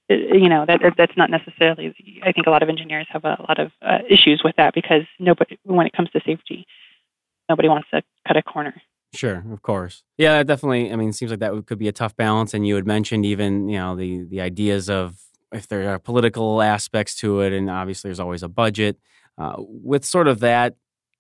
you 0.09 0.49
know, 0.49 0.65
that 0.67 0.81
that's 0.97 1.17
not 1.17 1.31
necessarily. 1.31 1.95
I 2.23 2.33
think 2.33 2.47
a 2.47 2.51
lot 2.51 2.63
of 2.63 2.69
engineers 2.69 3.07
have 3.11 3.25
a 3.25 3.37
lot 3.49 3.59
of 3.59 3.73
uh, 3.83 3.99
issues 4.09 4.43
with 4.45 4.57
that 4.57 4.75
because 4.75 5.03
nobody, 5.19 5.59
when 5.65 5.87
it 5.87 5.93
comes 5.93 6.11
to 6.11 6.21
safety, 6.25 6.67
nobody 7.49 7.69
wants 7.69 7.89
to 7.93 8.03
cut 8.27 8.37
a 8.37 8.43
corner. 8.43 8.81
Sure, 9.15 9.45
of 9.53 9.63
course. 9.63 10.03
Yeah, 10.19 10.43
definitely. 10.43 10.93
I 10.93 10.97
mean, 10.97 11.11
it 11.11 11.15
seems 11.15 11.31
like 11.31 11.41
that 11.41 11.67
could 11.67 11.79
be 11.79 11.89
a 11.89 11.93
tough 11.93 12.17
balance. 12.17 12.55
And 12.55 12.67
you 12.67 12.75
had 12.75 12.87
mentioned 12.87 13.25
even, 13.25 13.69
you 13.69 13.79
know, 13.79 13.97
the 13.97 14.25
the 14.25 14.41
ideas 14.41 14.91
of 14.91 15.19
if 15.53 15.67
there 15.69 15.89
are 15.89 15.99
political 15.99 16.61
aspects 16.61 17.15
to 17.17 17.41
it, 17.41 17.53
and 17.53 17.71
obviously 17.71 18.09
there's 18.09 18.21
always 18.21 18.43
a 18.43 18.49
budget. 18.49 18.99
Uh, 19.39 19.57
with 19.59 20.05
sort 20.05 20.29
of 20.29 20.41
that 20.41 20.75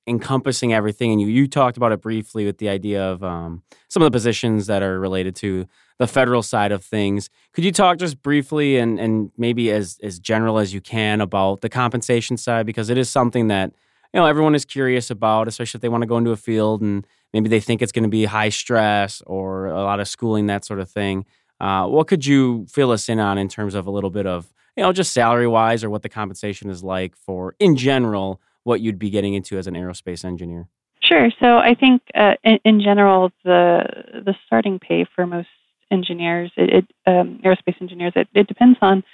encompassing 0.06 0.72
everything, 0.72 1.12
and 1.12 1.20
you 1.20 1.26
you 1.26 1.46
talked 1.46 1.76
about 1.76 1.92
it 1.92 2.00
briefly 2.00 2.44
with 2.44 2.58
the 2.58 2.68
idea 2.68 3.02
of 3.02 3.22
um, 3.24 3.62
some 3.88 4.02
of 4.02 4.06
the 4.06 4.16
positions 4.16 4.66
that 4.66 4.82
are 4.82 5.00
related 5.00 5.34
to 5.36 5.66
the 5.98 6.06
federal 6.06 6.42
side 6.42 6.72
of 6.72 6.84
things. 6.84 7.30
Could 7.52 7.64
you 7.64 7.72
talk 7.72 7.98
just 7.98 8.22
briefly 8.22 8.76
and 8.76 9.00
and 9.00 9.30
maybe 9.36 9.70
as 9.70 9.98
as 10.02 10.18
general 10.18 10.58
as 10.58 10.72
you 10.72 10.80
can 10.80 11.20
about 11.20 11.60
the 11.60 11.68
compensation 11.68 12.36
side 12.36 12.66
because 12.66 12.90
it 12.90 12.98
is 12.98 13.08
something 13.08 13.48
that 13.48 13.72
you 14.12 14.20
know 14.20 14.26
everyone 14.26 14.54
is 14.54 14.64
curious 14.64 15.10
about, 15.10 15.48
especially 15.48 15.78
if 15.78 15.82
they 15.82 15.88
want 15.88 16.02
to 16.02 16.06
go 16.06 16.18
into 16.18 16.30
a 16.30 16.36
field 16.36 16.82
and 16.82 17.06
maybe 17.32 17.48
they 17.48 17.60
think 17.60 17.82
it's 17.82 17.92
going 17.92 18.02
to 18.02 18.08
be 18.08 18.24
high 18.24 18.48
stress 18.48 19.22
or 19.26 19.66
a 19.66 19.82
lot 19.82 20.00
of 20.00 20.08
schooling, 20.08 20.46
that 20.46 20.64
sort 20.64 20.80
of 20.80 20.90
thing. 20.90 21.24
Uh, 21.60 21.86
what 21.86 22.06
could 22.06 22.24
you 22.26 22.66
fill 22.68 22.90
us 22.90 23.08
in 23.08 23.18
on 23.18 23.38
in 23.38 23.48
terms 23.48 23.74
of 23.74 23.86
a 23.86 23.90
little 23.90 24.10
bit 24.10 24.26
of, 24.26 24.52
you 24.76 24.82
know, 24.82 24.92
just 24.92 25.12
salary 25.12 25.46
wise 25.46 25.82
or 25.82 25.90
what 25.90 26.02
the 26.02 26.08
compensation 26.08 26.68
is 26.70 26.82
like 26.82 27.16
for, 27.16 27.54
in 27.58 27.76
general, 27.76 28.40
what 28.66 28.80
you'd 28.80 28.98
be 28.98 29.10
getting 29.10 29.34
into 29.34 29.56
as 29.56 29.68
an 29.68 29.74
aerospace 29.74 30.24
engineer? 30.24 30.66
Sure. 31.00 31.30
So 31.40 31.56
I 31.58 31.74
think 31.74 32.02
uh, 32.16 32.34
in, 32.42 32.58
in, 32.64 32.80
general, 32.80 33.30
the 33.44 33.84
the 34.12 34.34
starting 34.44 34.80
pay 34.80 35.06
for 35.14 35.24
most 35.24 35.48
engineers, 35.92 36.50
it, 36.56 36.70
it 36.78 36.84
um, 37.06 37.40
aerospace 37.44 37.80
engineers, 37.80 38.12
it, 38.16 38.26
it 38.34 38.48
depends 38.48 38.76
on 38.82 39.04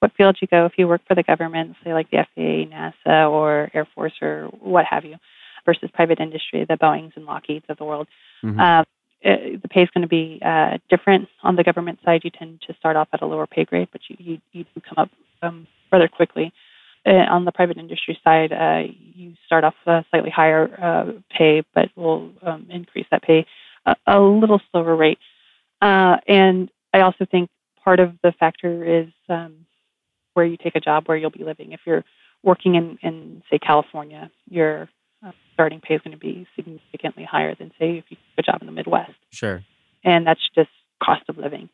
what 0.00 0.10
field 0.16 0.38
you 0.42 0.48
go. 0.48 0.66
If 0.66 0.72
you 0.76 0.88
work 0.88 1.02
for 1.06 1.14
the 1.14 1.22
government, 1.22 1.76
say 1.84 1.94
like 1.94 2.10
the 2.10 2.26
FAA, 2.34 2.74
NASA, 2.74 3.30
or 3.30 3.70
Air 3.72 3.86
Force, 3.94 4.14
or 4.20 4.48
what 4.60 4.86
have 4.90 5.04
you, 5.04 5.16
versus 5.64 5.88
private 5.94 6.18
industry, 6.18 6.66
the 6.68 6.76
Boeing's 6.76 7.12
and 7.14 7.26
Lockheed's 7.26 7.66
of 7.68 7.78
the 7.78 7.84
world. 7.84 8.08
Mm-hmm. 8.42 8.58
Uh, 8.58 8.82
it, 9.20 9.62
the 9.62 9.68
pay 9.68 9.82
is 9.82 9.88
going 9.94 10.02
to 10.02 10.08
be 10.08 10.40
uh, 10.44 10.78
different 10.90 11.28
on 11.44 11.54
the 11.54 11.62
government 11.62 12.00
side. 12.04 12.22
You 12.24 12.30
tend 12.30 12.60
to 12.66 12.74
start 12.74 12.96
off 12.96 13.08
at 13.12 13.22
a 13.22 13.26
lower 13.26 13.46
pay 13.46 13.64
grade, 13.64 13.88
but 13.92 14.00
you 14.08 14.16
you, 14.18 14.38
you 14.74 14.82
come 14.82 14.98
up 14.98 15.10
um, 15.42 15.68
rather 15.92 16.08
quickly. 16.08 16.52
Uh, 17.06 17.24
on 17.30 17.44
the 17.44 17.52
private 17.52 17.76
industry 17.76 18.18
side, 18.24 18.52
uh, 18.52 18.82
you 19.14 19.34
start 19.46 19.62
off 19.62 19.74
a 19.86 20.04
slightly 20.10 20.30
higher 20.30 20.64
uh, 20.82 21.12
pay, 21.30 21.62
but 21.74 21.88
we'll 21.94 22.32
um, 22.42 22.66
increase 22.68 23.06
that 23.10 23.22
pay 23.22 23.46
a, 23.84 23.94
a 24.06 24.20
little 24.20 24.60
slower 24.70 24.96
rate. 24.96 25.18
Uh, 25.80 26.16
and 26.26 26.68
I 26.92 27.02
also 27.02 27.24
think 27.30 27.48
part 27.84 28.00
of 28.00 28.14
the 28.22 28.32
factor 28.32 29.02
is 29.02 29.08
um, 29.28 29.66
where 30.34 30.44
you 30.44 30.56
take 30.56 30.74
a 30.74 30.80
job, 30.80 31.04
where 31.06 31.16
you'll 31.16 31.30
be 31.30 31.44
living. 31.44 31.72
If 31.72 31.80
you're 31.86 32.04
working 32.42 32.74
in, 32.74 32.98
in 33.02 33.42
say 33.50 33.58
California, 33.58 34.30
you're 34.48 34.88
starting 35.56 35.80
pay 35.80 35.94
is 35.94 36.02
going 36.02 36.12
to 36.12 36.18
be 36.18 36.46
significantly 36.54 37.24
higher 37.24 37.54
than 37.54 37.70
say 37.78 37.96
if 37.96 38.04
you 38.10 38.16
took 38.16 38.46
a 38.46 38.52
job 38.52 38.60
in 38.60 38.66
the 38.66 38.72
Midwest. 38.72 39.12
Sure. 39.30 39.64
And 40.04 40.26
that's 40.26 40.40
just 40.54 40.68
cost 41.02 41.22
of 41.30 41.38
living. 41.38 41.70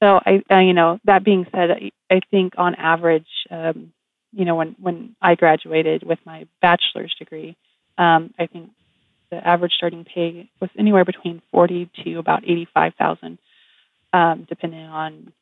So 0.00 0.20
I, 0.24 0.42
I 0.48 0.62
you 0.62 0.72
know, 0.72 1.00
that 1.04 1.24
being 1.24 1.46
said, 1.52 1.70
I, 1.70 1.90
I 2.08 2.20
think 2.30 2.54
on 2.56 2.76
average, 2.76 3.26
um, 3.50 3.92
you 4.32 4.44
know, 4.44 4.56
when 4.56 4.76
when 4.80 5.16
I 5.20 5.34
graduated 5.34 6.02
with 6.02 6.18
my 6.24 6.46
bachelor's 6.60 7.14
degree, 7.18 7.56
um, 7.98 8.32
I 8.38 8.46
think 8.46 8.70
the 9.30 9.46
average 9.46 9.72
starting 9.76 10.04
pay 10.04 10.50
was 10.60 10.70
anywhere 10.78 11.04
between 11.04 11.42
forty 11.50 11.90
to 12.04 12.18
about 12.18 12.44
eighty-five 12.44 12.94
thousand, 12.98 13.38
um, 14.12 14.46
depending 14.48 14.80
on 14.80 15.32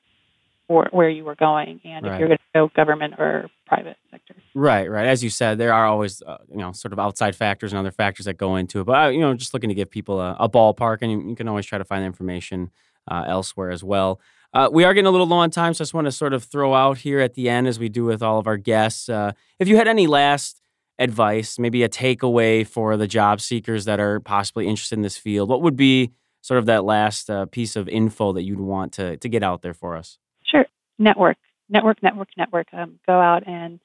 or 0.71 0.89
where 0.93 1.11
you 1.11 1.25
were 1.25 1.35
going 1.35 1.81
and 1.85 2.07
right. 2.07 2.15
if 2.15 2.21
you're 2.21 2.29
going 2.29 2.39
to 2.39 2.45
go 2.55 2.71
government 2.77 3.15
or 3.19 3.51
private 3.67 3.97
sector. 4.13 4.37
Right, 4.55 4.89
right. 4.89 5.05
As 5.05 5.25
you 5.25 5.29
said, 5.29 5.59
there 5.59 5.75
are 5.75 5.85
always 5.85 6.23
uh, 6.23 6.39
you 6.49 6.59
know 6.59 6.71
sort 6.71 6.93
of 6.93 7.01
outside 7.01 7.35
factors 7.35 7.73
and 7.73 7.79
other 7.79 7.91
factors 7.91 8.27
that 8.27 8.37
go 8.37 8.55
into 8.55 8.81
it. 8.81 8.85
But 8.85 9.05
uh, 9.05 9.09
you 9.09 9.21
know, 9.21 9.35
just 9.35 9.53
looking 9.53 9.69
to 9.69 9.75
give 9.75 9.91
people 9.91 10.21
a, 10.21 10.37
a 10.39 10.49
ballpark, 10.49 10.99
and 11.03 11.11
you, 11.11 11.31
you, 11.31 11.35
can 11.35 11.49
always 11.49 11.67
try 11.67 11.79
to 11.79 11.85
find 11.85 12.05
information 12.05 12.71
uh, 13.11 13.25
elsewhere 13.27 13.73
as 13.73 13.83
well. 13.83 14.21
Uh, 14.53 14.69
we 14.73 14.85
are 14.85 14.93
getting 14.93 15.07
a 15.07 15.11
little 15.11 15.29
low 15.29 15.39
on 15.39 15.51
time, 15.51 15.75
so 15.75 15.83
I 15.83 15.85
just 15.85 15.95
want 15.95 16.07
to 16.07 16.13
sort 16.13 16.33
of 16.33 16.43
throw 16.43 16.75
out 16.75 16.99
here 16.99 17.21
at 17.21 17.35
the 17.35 17.49
end, 17.49 17.69
as 17.69 17.79
we 17.79 17.89
do 17.89 18.05
with 18.05 18.23
all 18.23 18.39
of 18.39 18.47
our 18.47 18.57
guests, 18.57 19.09
uh, 19.09 19.33
if 19.59 19.69
you 19.69 19.77
had 19.77 19.87
any 19.87 20.09
last 20.09 20.61
advice, 20.99 21.59
maybe 21.59 21.83
a 21.83 21.89
takeaway 21.89 22.67
for 22.67 22.97
the 22.97 23.07
job 23.07 23.41
seekers 23.41 23.85
that 23.85 24.01
are 24.01 24.21
possibly 24.21 24.67
interested 24.67 24.99
in 24.99 25.03
this 25.03 25.17
field, 25.17 25.49
what 25.49 25.63
would 25.63 25.77
be 25.77 26.11
sort 26.43 26.59
of 26.59 26.67
that 26.67 26.85
last 26.85 27.31
uh, 27.31 27.47
piece 27.47 27.77
of 27.77 27.89
info 27.89 28.33
that 28.33 28.43
you'd 28.43 28.61
want 28.61 28.93
to 28.93 29.17
to 29.19 29.29
get 29.29 29.43
out 29.43 29.63
there 29.63 29.75
for 29.75 29.97
us? 29.97 30.19
Sure. 30.45 30.67
Network, 30.99 31.39
network, 31.69 32.03
network, 32.03 32.29
network. 32.37 32.67
Um, 32.73 32.99
go 33.07 33.21
out 33.21 33.47
and 33.47 33.81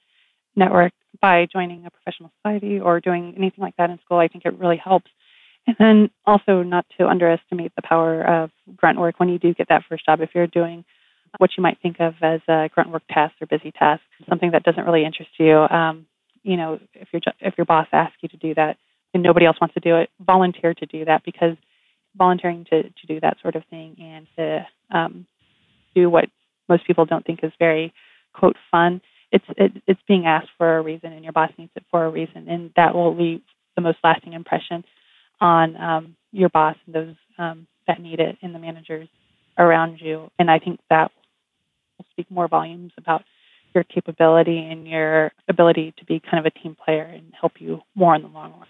network 0.55 0.93
by 1.21 1.47
joining 1.51 1.85
a 1.85 1.91
professional 1.91 2.31
society 2.41 2.79
or 2.79 2.99
doing 2.99 3.33
anything 3.37 3.61
like 3.61 3.75
that 3.77 3.89
in 3.89 3.99
school. 3.99 4.17
I 4.17 4.27
think 4.27 4.45
it 4.45 4.57
really 4.57 4.77
helps. 4.77 5.11
And 5.67 5.75
then 5.79 6.09
also 6.25 6.61
not 6.61 6.85
to 6.97 7.07
underestimate 7.07 7.73
the 7.75 7.81
power 7.81 8.21
of 8.23 8.51
grunt 8.75 8.99
work 8.99 9.19
when 9.19 9.29
you 9.29 9.39
do 9.39 9.53
get 9.53 9.69
that 9.69 9.83
first 9.89 10.05
job. 10.05 10.21
If 10.21 10.29
you're 10.35 10.47
doing 10.47 10.85
what 11.37 11.51
you 11.57 11.63
might 11.63 11.79
think 11.81 11.97
of 11.99 12.13
as 12.21 12.41
a 12.47 12.69
grunt 12.73 12.91
work 12.91 13.03
task 13.09 13.33
or 13.41 13.47
busy 13.47 13.71
task, 13.71 14.01
something 14.29 14.51
that 14.51 14.63
doesn't 14.63 14.85
really 14.85 15.05
interest 15.05 15.31
you, 15.39 15.55
um, 15.55 16.05
you 16.43 16.57
know, 16.57 16.79
if 16.93 17.07
your 17.11 17.21
if 17.39 17.55
your 17.57 17.65
boss 17.65 17.87
asks 17.91 18.17
you 18.21 18.29
to 18.29 18.37
do 18.37 18.53
that 18.53 18.77
and 19.13 19.23
nobody 19.23 19.45
else 19.45 19.57
wants 19.59 19.73
to 19.73 19.79
do 19.79 19.95
it, 19.97 20.09
volunteer 20.19 20.73
to 20.75 20.85
do 20.85 21.05
that 21.05 21.23
because 21.25 21.57
volunteering 22.15 22.65
to 22.69 22.83
to 22.83 23.07
do 23.07 23.19
that 23.19 23.37
sort 23.41 23.55
of 23.55 23.63
thing 23.69 23.95
and 23.99 24.27
to 24.37 24.67
um, 24.95 25.25
do 25.95 26.09
what 26.09 26.25
most 26.69 26.85
people 26.85 27.05
don't 27.05 27.25
think 27.25 27.39
is 27.43 27.51
very 27.57 27.91
quote 28.33 28.55
fun. 28.69 29.01
It's 29.31 29.45
it, 29.57 29.71
it's 29.87 30.01
being 30.07 30.27
asked 30.27 30.49
for 30.57 30.77
a 30.77 30.81
reason, 30.81 31.11
and 31.11 31.23
your 31.23 31.33
boss 31.33 31.51
needs 31.57 31.71
it 31.75 31.83
for 31.89 32.05
a 32.05 32.09
reason, 32.09 32.47
and 32.47 32.71
that 32.75 32.93
will 32.93 33.15
leave 33.15 33.41
the 33.75 33.81
most 33.81 33.97
lasting 34.03 34.33
impression 34.33 34.83
on 35.41 35.75
um, 35.77 36.15
your 36.31 36.49
boss 36.49 36.75
and 36.85 36.95
those 36.95 37.15
um, 37.37 37.67
that 37.87 38.01
need 38.01 38.19
it, 38.19 38.37
and 38.41 38.53
the 38.53 38.59
managers 38.59 39.07
around 39.57 39.99
you. 39.99 40.29
And 40.39 40.49
I 40.49 40.59
think 40.59 40.79
that 40.89 41.11
will 41.97 42.05
speak 42.11 42.29
more 42.31 42.47
volumes 42.47 42.91
about 42.97 43.23
your 43.73 43.83
capability 43.83 44.57
and 44.59 44.87
your 44.87 45.31
ability 45.47 45.93
to 45.97 46.05
be 46.05 46.19
kind 46.19 46.39
of 46.39 46.45
a 46.45 46.59
team 46.59 46.75
player 46.83 47.03
and 47.03 47.33
help 47.39 47.53
you 47.59 47.81
more 47.93 48.15
in 48.15 48.21
the 48.21 48.27
long 48.29 48.53
run. 48.53 48.67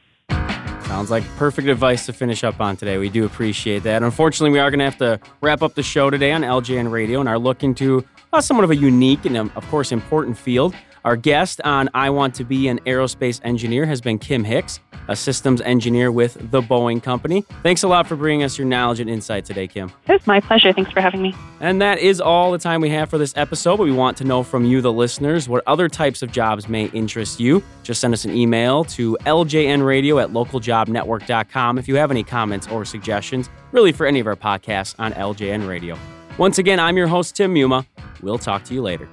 Sounds 0.86 1.10
like 1.10 1.24
perfect 1.38 1.67
advice 1.67 2.05
to 2.05 2.13
finish 2.13 2.43
up 2.43 2.62
on 2.62 2.77
today. 2.77 2.98
We 2.98 3.10
do 3.10 3.25
appreciate 3.25 3.84
that. 3.84 4.03
Unfortunately, 4.03 4.51
we 4.51 4.60
are 4.60 4.69
going 4.69 4.79
to 4.79 4.86
have 4.86 4.98
to 4.98 5.19
wrap 5.41 5.63
up 5.63 5.74
the 5.74 5.81
show 5.81 6.10
today 6.10 6.31
on 6.31 6.41
LJN 6.41 6.91
Radio 6.91 7.19
and 7.19 7.27
are 7.27 7.39
looking 7.39 7.74
to 7.75 8.05
uh, 8.31 8.39
somewhat 8.39 8.63
of 8.63 8.72
a 8.72 8.75
unique 8.75 9.25
and, 9.25 9.36
um, 9.36 9.51
of 9.55 9.67
course, 9.69 9.91
important 9.91 10.38
field. 10.38 10.75
Our 11.05 11.15
guest 11.15 11.62
on 11.63 11.88
I 11.93 12.09
Want 12.09 12.33
to 12.33 12.43
Be 12.43 12.67
an 12.67 12.79
Aerospace 12.79 13.39
Engineer 13.43 13.85
has 13.85 14.01
been 14.01 14.17
Kim 14.17 14.43
Hicks, 14.43 14.79
a 15.07 15.15
systems 15.15 15.62
engineer 15.62 16.12
with 16.12 16.50
the 16.50 16.62
Boeing 16.62 17.01
Company. 17.01 17.45
Thanks 17.62 17.83
a 17.83 17.88
lot 17.88 18.07
for 18.07 18.15
bringing 18.15 18.41
us 18.41 18.57
your 18.57 18.65
knowledge 18.65 19.00
and 19.00 19.07
insight 19.07 19.45
today, 19.45 19.67
Kim. 19.67 19.91
It 20.07 20.13
was 20.13 20.25
my 20.25 20.39
pleasure. 20.39 20.74
Thanks 20.74 20.91
for 20.91 21.01
having 21.01 21.21
me. 21.21 21.35
And 21.59 21.79
that 21.79 22.00
is 22.00 22.19
all 22.19 22.51
the 22.51 22.57
time 22.57 22.81
we 22.81 22.89
have 22.89 23.07
for 23.07 23.19
this 23.19 23.38
episode, 23.38 23.77
but 23.77 23.83
we 23.83 23.91
want 23.91 24.17
to 24.17 24.24
know 24.24 24.41
from 24.41 24.65
you, 24.65 24.81
the 24.81 24.91
listeners, 24.91 25.47
what 25.47 25.63
other 25.67 25.88
types 25.88 26.24
of 26.24 26.31
jobs 26.31 26.67
may 26.67 26.85
interest 26.85 27.39
you. 27.39 27.63
Just 27.83 28.01
send 28.01 28.15
us 28.15 28.25
an 28.25 28.35
email 28.35 28.83
to 28.85 29.15
ljnradio 29.25 30.24
at 30.24 30.31
localjobnetwork.com 30.31 31.77
if 31.77 31.88
you 31.88 31.97
have 31.97 32.09
any 32.09 32.24
comments 32.24 32.67
or 32.69 32.83
suggestions, 32.83 33.47
really 33.71 33.91
for 33.91 34.07
any 34.07 34.19
of 34.19 34.25
our 34.25 34.35
podcasts 34.35 34.95
on 34.97 35.13
LJN 35.13 35.67
Radio. 35.67 36.00
Once 36.39 36.57
again, 36.57 36.79
I'm 36.79 36.97
your 36.97 37.07
host, 37.07 37.35
Tim 37.35 37.53
Muma. 37.53 37.85
We'll 38.24 38.39
talk 38.39 38.63
to 38.63 38.74
you 38.74 38.81
later. 38.81 39.07